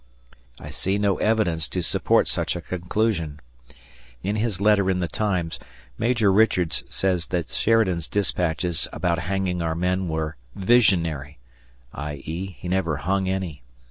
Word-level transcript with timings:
I 0.59 0.71
see 0.71 0.97
no 0.97 1.17
evidence 1.19 1.67
to 1.67 1.83
support 1.83 2.27
such 2.27 2.55
a 2.55 2.61
conclusion. 2.61 3.39
In 4.23 4.35
his 4.35 4.59
letter 4.59 4.89
in 4.89 4.99
the 4.99 5.07
Times, 5.07 5.59
Major 5.95 6.31
Richards 6.31 6.83
says 6.89 7.27
that 7.27 7.51
Sheridan's 7.51 8.07
dispatches 8.07 8.87
about 8.91 9.19
hanging 9.19 9.61
our 9.61 9.75
men 9.75 10.07
were 10.07 10.37
"visionary", 10.55 11.37
i.e., 11.93 12.57
he 12.59 12.67
never 12.67 12.97
hung 12.97 13.29
any. 13.29 13.61